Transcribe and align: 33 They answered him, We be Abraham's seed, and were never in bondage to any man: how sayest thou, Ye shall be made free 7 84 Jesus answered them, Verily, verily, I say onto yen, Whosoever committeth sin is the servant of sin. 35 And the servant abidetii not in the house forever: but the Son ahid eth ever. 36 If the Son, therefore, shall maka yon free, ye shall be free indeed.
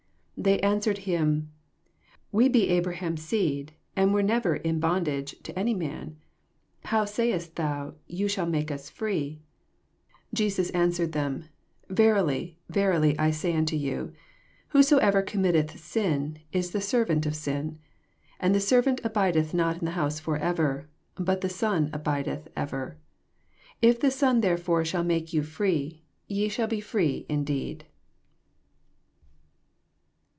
33 0.41 0.55
They 0.55 0.67
answered 0.67 0.97
him, 0.99 1.51
We 2.31 2.49
be 2.49 2.67
Abraham's 2.69 3.21
seed, 3.21 3.73
and 3.95 4.11
were 4.11 4.23
never 4.23 4.55
in 4.55 4.79
bondage 4.79 5.35
to 5.43 5.59
any 5.59 5.75
man: 5.75 6.17
how 6.85 7.05
sayest 7.05 7.57
thou, 7.57 7.93
Ye 8.07 8.27
shall 8.27 8.47
be 8.47 8.51
made 8.53 8.67
free 8.81 9.43
7 10.33 10.33
84 10.33 10.33
Jesus 10.33 10.69
answered 10.71 11.11
them, 11.11 11.45
Verily, 11.89 12.57
verily, 12.69 13.15
I 13.19 13.29
say 13.29 13.55
onto 13.55 13.75
yen, 13.75 14.15
Whosoever 14.69 15.21
committeth 15.21 15.79
sin 15.79 16.39
is 16.51 16.71
the 16.71 16.81
servant 16.81 17.27
of 17.27 17.35
sin. 17.35 17.77
35 17.77 17.81
And 18.39 18.55
the 18.55 18.59
servant 18.59 19.03
abidetii 19.03 19.53
not 19.53 19.77
in 19.77 19.85
the 19.85 19.91
house 19.91 20.19
forever: 20.19 20.89
but 21.17 21.41
the 21.41 21.49
Son 21.49 21.91
ahid 21.91 22.27
eth 22.27 22.47
ever. 22.57 22.97
36 23.79 23.79
If 23.83 23.99
the 23.99 24.09
Son, 24.09 24.41
therefore, 24.41 24.83
shall 24.85 25.03
maka 25.03 25.35
yon 25.35 25.43
free, 25.43 26.01
ye 26.27 26.49
shall 26.49 26.65
be 26.67 26.81
free 26.81 27.27
indeed. 27.29 27.85